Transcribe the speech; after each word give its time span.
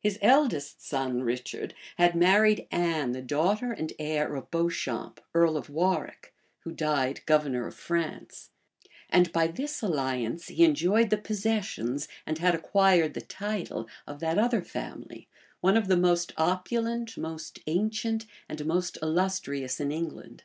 His 0.00 0.16
eldest 0.22 0.80
son, 0.86 1.24
Richard, 1.24 1.74
had 1.98 2.14
married 2.14 2.68
Anne, 2.70 3.10
the 3.10 3.20
daughter 3.20 3.72
and 3.72 3.92
heir 3.98 4.32
of 4.36 4.48
Beauchamp, 4.48 5.20
earl 5.34 5.56
of 5.56 5.68
Warwick, 5.68 6.32
who 6.60 6.70
died 6.70 7.20
governor 7.26 7.66
of 7.66 7.74
France; 7.74 8.50
and 9.10 9.32
by 9.32 9.48
this 9.48 9.82
alliance 9.82 10.46
he 10.46 10.62
enjoyed 10.62 11.10
the 11.10 11.16
possessions, 11.18 12.06
and 12.24 12.38
had 12.38 12.54
acquired 12.54 13.14
the 13.14 13.22
title, 13.22 13.88
of 14.06 14.20
that 14.20 14.38
other 14.38 14.62
family, 14.62 15.26
one 15.60 15.76
of 15.76 15.88
the 15.88 15.96
most 15.96 16.32
opulent, 16.36 17.18
most 17.18 17.58
ancient, 17.66 18.24
and 18.48 18.64
most 18.64 18.98
illustrious 19.02 19.80
in 19.80 19.90
England. 19.90 20.44